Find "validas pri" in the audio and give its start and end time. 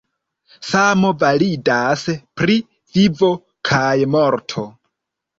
1.23-2.55